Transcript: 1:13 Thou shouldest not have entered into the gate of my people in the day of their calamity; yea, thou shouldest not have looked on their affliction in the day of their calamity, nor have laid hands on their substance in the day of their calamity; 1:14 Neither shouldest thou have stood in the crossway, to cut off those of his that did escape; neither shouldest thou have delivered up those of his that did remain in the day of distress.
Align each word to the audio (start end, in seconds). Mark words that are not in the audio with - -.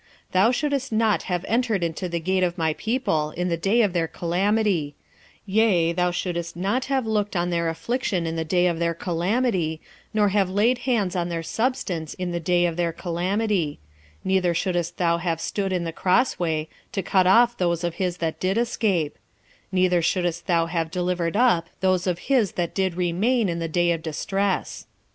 1:13 0.29 0.31
Thou 0.31 0.51
shouldest 0.51 0.91
not 0.91 1.23
have 1.29 1.45
entered 1.47 1.83
into 1.83 2.09
the 2.09 2.19
gate 2.19 2.41
of 2.41 2.57
my 2.57 2.73
people 2.73 3.29
in 3.37 3.49
the 3.49 3.55
day 3.55 3.83
of 3.83 3.93
their 3.93 4.07
calamity; 4.07 4.95
yea, 5.45 5.91
thou 5.91 6.09
shouldest 6.09 6.55
not 6.55 6.85
have 6.85 7.05
looked 7.05 7.35
on 7.35 7.51
their 7.51 7.69
affliction 7.69 8.25
in 8.25 8.35
the 8.35 8.43
day 8.43 8.65
of 8.65 8.79
their 8.79 8.95
calamity, 8.95 9.79
nor 10.11 10.29
have 10.29 10.49
laid 10.49 10.79
hands 10.89 11.15
on 11.15 11.29
their 11.29 11.43
substance 11.43 12.15
in 12.15 12.31
the 12.31 12.39
day 12.39 12.65
of 12.65 12.77
their 12.77 12.91
calamity; 12.91 13.77
1:14 14.21 14.21
Neither 14.23 14.53
shouldest 14.55 14.97
thou 14.97 15.19
have 15.19 15.39
stood 15.39 15.71
in 15.71 15.83
the 15.83 15.93
crossway, 15.93 16.67
to 16.93 17.03
cut 17.03 17.27
off 17.27 17.55
those 17.59 17.83
of 17.83 17.93
his 18.01 18.17
that 18.17 18.39
did 18.39 18.57
escape; 18.57 19.19
neither 19.71 20.01
shouldest 20.01 20.47
thou 20.47 20.65
have 20.65 20.89
delivered 20.89 21.37
up 21.37 21.69
those 21.81 22.07
of 22.07 22.17
his 22.25 22.53
that 22.53 22.73
did 22.73 22.95
remain 22.95 23.47
in 23.47 23.59
the 23.59 23.67
day 23.67 23.91
of 23.91 24.01
distress. 24.01 24.87